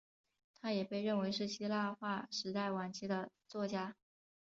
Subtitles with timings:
[0.59, 3.95] 他也被认为是希腊化时代晚期的着作家。